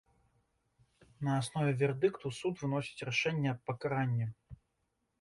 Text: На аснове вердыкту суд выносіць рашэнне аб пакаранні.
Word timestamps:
На 1.27 1.31
аснове 1.41 1.73
вердыкту 1.83 2.33
суд 2.41 2.53
выносіць 2.65 3.05
рашэнне 3.11 3.49
аб 3.55 3.61
пакаранні. 3.71 4.27